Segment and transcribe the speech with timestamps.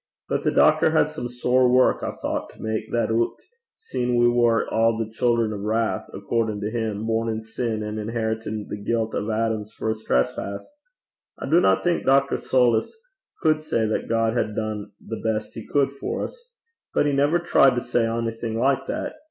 [0.27, 3.35] But the doctor had some sair wark, I thoucht, to mak that oot,
[3.77, 7.99] seein' we war a' the children o' wrath, accordin' to him, born in sin, and
[7.99, 10.67] inheritin' the guilt o' Adam's first trespass.
[11.37, 12.37] I dinna think Dr.
[12.37, 12.89] Soulis
[13.43, 16.49] cud say that God had dune the best he cud for 's.
[16.95, 19.17] But he never tried to say onything like that.